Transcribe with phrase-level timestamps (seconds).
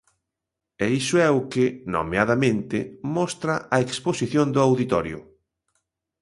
[0.83, 1.65] E iso é o que,
[1.95, 2.77] nomeadamente,
[3.15, 5.19] mostra a exposición do Auditorio.